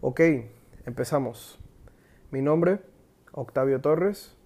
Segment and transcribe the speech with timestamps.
[0.00, 0.20] Ok,
[0.86, 1.58] empezamos.
[2.30, 2.78] Mi nombre,
[3.32, 4.36] Octavio Torres.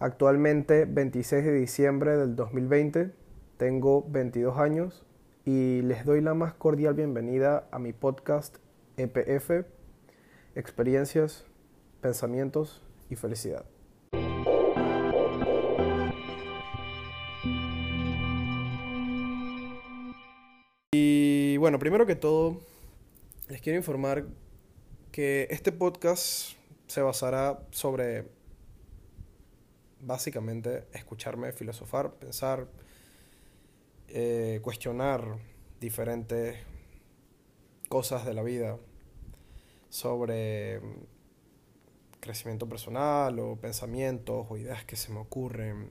[0.00, 3.12] Actualmente 26 de diciembre del 2020.
[3.58, 5.06] Tengo 22 años
[5.44, 8.56] y les doy la más cordial bienvenida a mi podcast
[8.96, 9.64] EPF,
[10.56, 11.44] Experiencias,
[12.00, 13.64] Pensamientos y Felicidad.
[20.92, 22.58] Y bueno, primero que todo,
[23.48, 24.24] les quiero informar
[25.16, 26.52] que este podcast
[26.88, 28.28] se basará sobre
[29.98, 32.68] básicamente escucharme filosofar, pensar,
[34.08, 35.38] eh, cuestionar
[35.80, 36.58] diferentes
[37.88, 38.76] cosas de la vida
[39.88, 40.82] sobre
[42.20, 45.88] crecimiento personal o pensamientos o ideas que se me ocurren,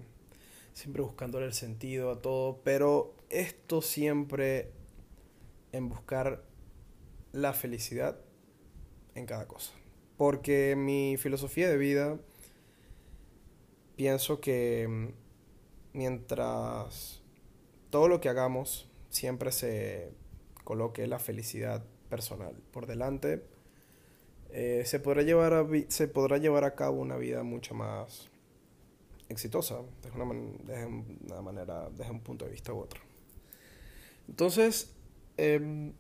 [0.74, 4.72] siempre buscándole el sentido a todo, pero esto siempre
[5.72, 6.44] en buscar
[7.32, 8.20] la felicidad
[9.16, 9.72] en cada cosa.
[10.18, 12.18] Porque mi filosofía de vida,
[13.96, 15.08] pienso que mm,
[15.98, 17.22] mientras
[17.90, 20.12] todo lo que hagamos siempre se
[20.64, 23.44] coloque la felicidad personal por delante,
[24.52, 28.30] eh, se, podrá llevar a se podrá llevar a cabo una vida mucho más
[29.28, 33.02] exitosa, de una, una manera, desde un punto de vista u otro.
[34.28, 34.96] Entonces,
[35.38, 35.92] Em,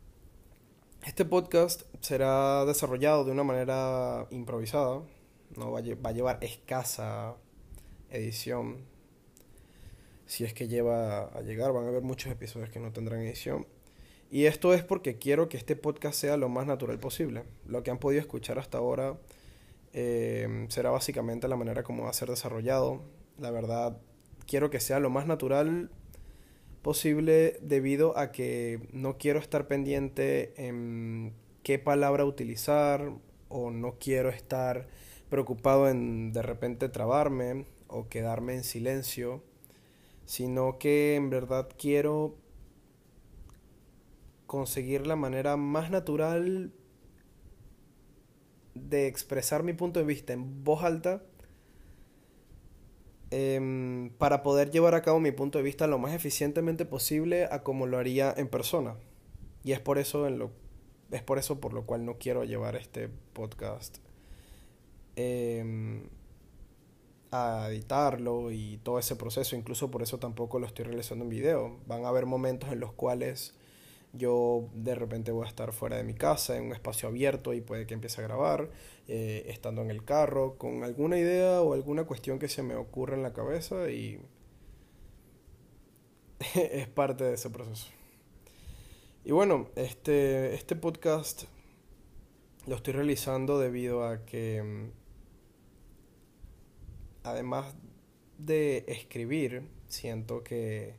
[1.06, 5.03] este podcast será desarrollado de una manera improvisada,
[5.56, 7.36] no va a, llevar escasa
[8.09, 8.86] edición.
[10.25, 13.67] Si es que lleva a llegar, van a haber muchos episodios que no tendrán edición.
[14.31, 17.44] Y esto es porque quiero que este podcast sea lo más natural posible.
[17.67, 19.16] Lo que han podido escuchar hasta ahora
[19.94, 23.03] em, será básicamente la manera como va a ser desarrollado.
[23.38, 24.02] La verdad,
[24.47, 25.92] quiero que sea lo más natural
[26.86, 31.33] posible debido a que no quiero estar pendiente en
[31.64, 33.11] qué palabra utilizar
[33.50, 34.88] o no quiero estar
[35.28, 39.41] preocupado en de repente trabarme o quedarme en silencio,
[40.25, 42.35] sino que en verdad quiero
[44.46, 46.72] conseguir la manera más natural
[48.75, 51.23] de expresar mi punto de vista en voz alta
[53.38, 57.63] Em, para poder llevar a cabo mi punto de vista lo más eficientemente posible a
[57.63, 58.96] como lo haría en persona.
[59.62, 60.51] Y es por eso, en lo,
[61.12, 63.97] es por, eso por lo cual no quiero llevar este podcast
[65.18, 66.03] em,
[67.31, 69.57] a editarlo y todo ese proceso.
[69.57, 71.78] Incluso por eso tampoco lo estoy realizando en video.
[71.88, 73.53] Van a haber momentos en los cuales
[74.18, 77.62] yo de repente voy a estar fuera de mi casa, en un espacio abierto y
[77.62, 78.70] puede que empiece a grabar,
[79.08, 83.16] eh, estando en el carro, con alguna idea o alguna cuestión que se me ocurra
[83.16, 84.20] en la cabeza y
[86.56, 87.88] es parte de ese proceso.
[89.24, 91.46] Y bueno, este, este podcast
[92.68, 94.92] lo estoy realizando debido a que mm,
[97.24, 97.76] además
[98.38, 100.96] de escribir, siento que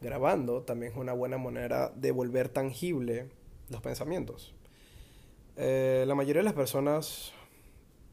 [0.00, 3.28] grabando también es una buena manera de volver tangible
[3.68, 4.54] los pensamientos.
[5.56, 7.32] Eh, la mayoría de las personas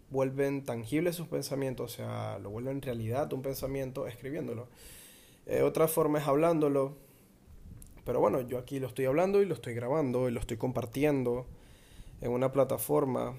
[0.09, 4.67] vuelven tangibles sus pensamientos, o sea, lo vuelven realidad un pensamiento escribiéndolo.
[5.45, 6.97] Eh, otra forma es hablándolo,
[8.05, 11.45] pero bueno, yo aquí lo estoy hablando y lo estoy grabando y lo estoy compartiendo
[12.21, 13.35] en una plataforma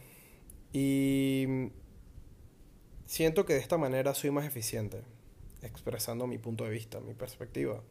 [0.72, 1.70] y
[3.06, 5.02] siento que de esta manera soy más eficiente,
[5.62, 7.82] expresando mi punto de vista, mi perspectiva.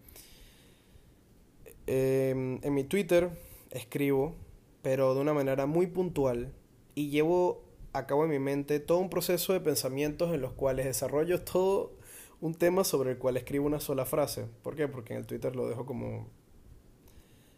[1.87, 3.29] Em, en mi Twitter
[3.71, 4.35] escribo,
[4.81, 6.53] pero de una manera muy puntual,
[6.95, 10.85] y llevo a cabo en mi mente todo un proceso de pensamientos en los cuales
[10.85, 11.93] desarrollo todo
[12.41, 14.45] un tema sobre el cual escribo una sola frase.
[14.63, 14.87] ¿Por qué?
[14.87, 16.27] Porque en el Twitter lo dejo como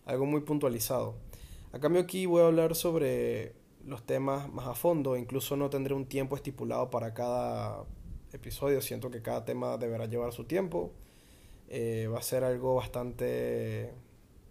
[0.05, 1.15] algo muy puntualizado.
[1.71, 3.53] A cambio aquí voy a hablar sobre
[3.85, 7.85] los temas más a fondo, incluso no tendré un tiempo estipulado para cada
[8.31, 10.91] episodio, siento que cada tema deberá llevar su tiempo.
[11.67, 13.91] Eh, va a ser algo bastante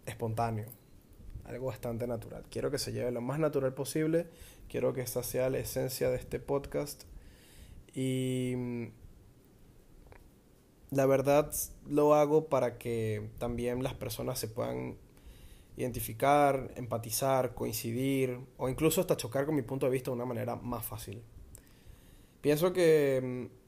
[0.09, 0.67] espontáneo,
[1.45, 2.43] algo bastante natural.
[2.49, 4.27] Quiero que se lleve lo más natural posible,
[4.67, 7.03] quiero que esta sea la esencia de este podcast
[7.93, 8.85] y mm,
[10.91, 11.51] la verdad
[11.87, 14.97] lo hago para que también las personas se puedan
[15.77, 20.55] identificar, empatizar, coincidir o incluso hasta chocar con mi punto de vista de una manera
[20.55, 21.23] más fácil.
[22.41, 23.58] Pienso que mm,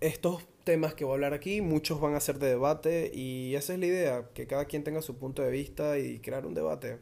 [0.00, 3.74] estos temas que voy a hablar aquí, muchos van a ser de debate y esa
[3.74, 6.98] es la idea, que cada quien tenga su punto de vista y crear un debate.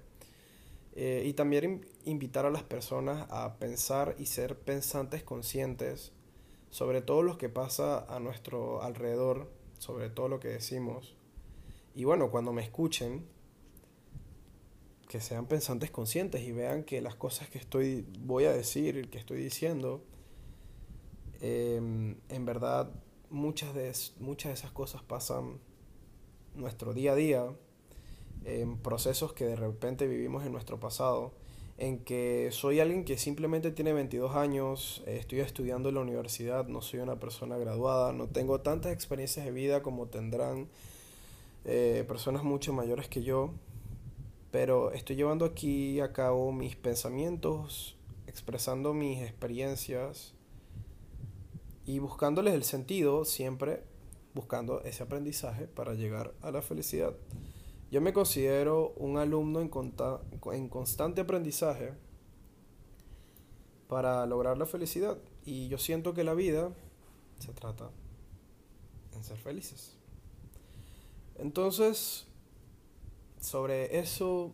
[0.97, 6.13] Eh, y también invitar a las personas a pensar y ser pensantes conscientes
[6.75, 9.49] sobre todo lo que pasa a nuestro alrededor,
[9.79, 11.15] sobre todo lo que decimos.
[11.95, 13.29] Y bueno, cuando me escuchen,
[15.09, 19.19] que sean pensantes conscientes y vean que las cosas que estoy, voy a decir, que
[19.19, 20.03] estoy diciendo,
[21.41, 22.91] em, en verdad
[23.31, 25.59] muchas de, muchas de esas cosas pasan
[26.55, 27.47] nuestro día a día,
[28.45, 31.33] en procesos que de repente vivimos en nuestro pasado,
[31.77, 36.83] en que soy alguien que simplemente tiene 22 años, estoy estudiando en la universidad, no
[36.83, 40.69] soy una persona graduada, no tengo tantas experiencias de vida como tendrán
[41.65, 43.51] eh, personas mucho mayores que yo,
[44.53, 47.97] pero estoy llevando aquí a cabo mis pensamientos,
[48.29, 50.34] expresando mis experiencias
[51.87, 53.83] y buscándoles el sentido siempre,
[54.35, 57.15] buscando ese aprendizaje para llegar a la felicidad.
[57.91, 59.71] Yo me considero un alumno en,
[60.53, 61.93] en constante aprendizaje
[63.89, 66.73] para lograr la felicidad y yo siento que la vida
[67.39, 67.91] se trata
[69.15, 69.97] en ser felices.
[71.37, 72.27] Entonces,
[73.41, 74.53] sobre eso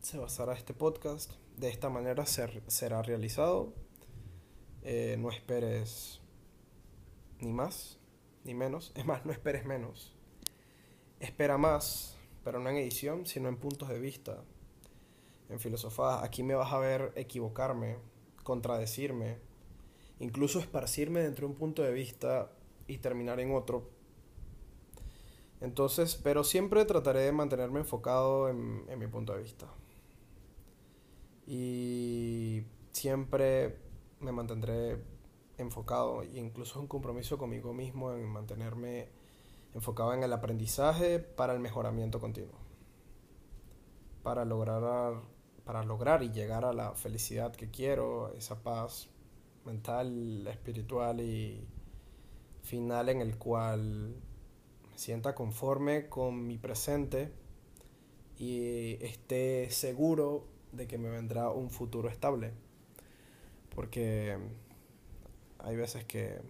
[0.00, 1.32] se basará este podcast.
[1.56, 3.72] De esta manera ser, será realizado.
[4.82, 6.20] Eh, no esperes
[7.44, 7.98] ni más
[8.44, 8.92] ni menos.
[8.94, 10.14] Es más, no esperes menos.
[11.20, 14.42] Espera más, pero no en edición, sino en puntos de vista.
[15.48, 17.98] En filosofía, aquí me vas a ver equivocarme,
[18.42, 19.38] contradecirme,
[20.18, 22.50] incluso esparcirme dentro de un punto de vista
[22.86, 23.94] y terminar en otro
[25.64, 29.66] entonces, pero siempre trataré de mantenerme enfocado en, mi punto de vista.
[31.46, 33.78] Y siempre
[34.20, 34.98] me mantendré
[35.58, 39.08] enfocado e incluso un compromiso conmigo mismo en mantenerme
[39.74, 42.58] enfocado en el aprendizaje para el mejoramiento continuo.
[44.22, 45.20] Para lograr,
[45.64, 49.10] para lograr y llegar a la felicidad que quiero, esa paz
[49.64, 51.66] mental, espiritual y
[52.62, 54.14] final en el cual
[54.94, 57.32] sienta conforme con mi presente
[58.38, 62.52] y esté seguro de que me vendrá un futuro estable.
[63.74, 64.38] Porque
[65.64, 66.40] hay veces que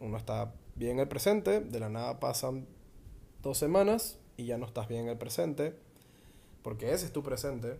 [0.00, 2.66] uno está bien en el presente, de la nada pasan
[3.42, 5.74] dos semanas y ya no estás bien en el presente,
[6.62, 7.78] porque ese es tu presente,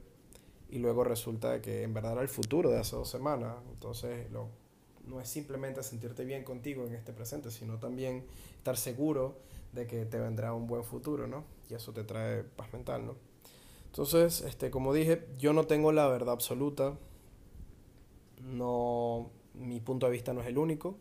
[0.69, 3.57] y luego resulta que en verdad era el futuro de hace dos semanas.
[3.73, 8.25] Entonces no es simplemente sentirte bien contigo en este presente, sino también
[8.59, 9.39] estar seguro
[9.73, 11.45] de que te vendrá un buen futuro, ¿no?
[11.71, 13.17] Y eso te trae paz mental, ¿no?
[13.87, 16.99] Entonces, este, como dije, yo no tengo la verdad absoluta.
[18.43, 20.97] No, mi punto de vista no es el único.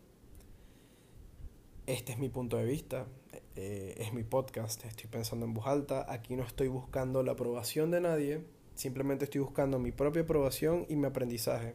[1.86, 3.06] Este es mi punto de vista.
[3.54, 4.84] Eh, es mi podcast.
[4.84, 6.10] Estoy pensando en voz alta.
[6.12, 8.44] Aquí no estoy buscando la aprobación de nadie.
[8.74, 11.74] Simplemente estoy buscando mi propia aprobación y mi aprendizaje.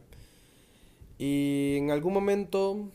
[1.18, 2.88] Y en algún momento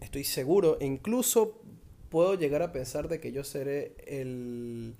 [0.00, 1.60] estoy seguro, e incluso
[2.08, 4.94] puedo llegar a pensar de que yo seré el,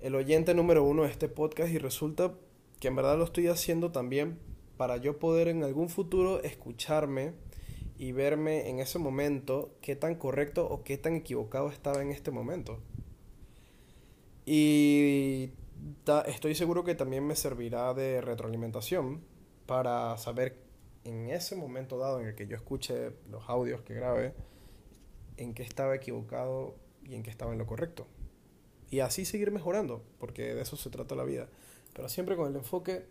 [0.00, 2.34] el oyente número uno de este podcast y resulta
[2.80, 4.38] que en verdad lo estoy haciendo también
[4.78, 7.34] para yo poder en algún futuro escucharme
[7.98, 12.30] y verme en ese momento qué tan correcto o qué tan equivocado estaba en este
[12.30, 12.78] momento.
[14.46, 15.50] Y
[16.26, 19.20] estoy seguro que también me servirá de retroalimentación
[19.66, 20.56] para saber
[21.04, 24.32] en ese momento dado en el que yo escuche los audios que grabé,
[25.36, 28.06] en qué estaba equivocado y en qué estaba en lo correcto.
[28.90, 31.48] Y así seguir mejorando, porque de eso se trata la vida.
[31.94, 33.04] Pero siempre con el enfoque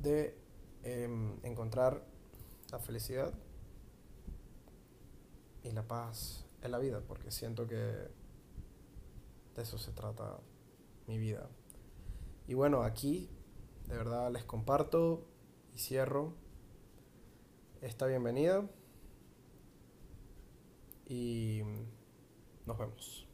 [0.00, 0.34] de
[0.82, 2.04] em, encontrar
[2.70, 3.32] la felicidad
[5.62, 8.12] y la paz en la vida, porque siento que de
[9.62, 10.38] eso se trata
[11.06, 11.48] mi vida.
[12.46, 13.28] Y bueno, aquí
[13.86, 15.26] de verdad les comparto
[15.74, 16.34] y cierro
[17.80, 18.68] está bienvenida
[21.06, 21.62] y
[22.66, 23.27] nos vemos.